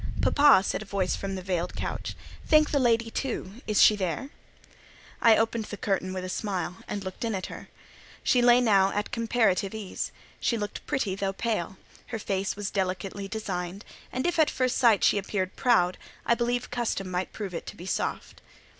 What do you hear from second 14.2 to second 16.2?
if at first sight it appeared proud,